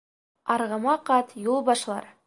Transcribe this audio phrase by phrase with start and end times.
[0.55, 2.15] Арғымаҡ ат юл башлар